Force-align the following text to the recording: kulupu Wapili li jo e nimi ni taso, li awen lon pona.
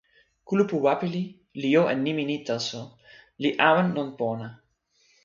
kulupu 0.47 0.75
Wapili 0.85 1.23
li 1.59 1.67
jo 1.73 1.83
e 1.93 1.95
nimi 2.03 2.23
ni 2.29 2.37
taso, 2.47 2.81
li 3.41 3.49
awen 3.67 3.87
lon 3.95 4.09
pona. 4.19 4.47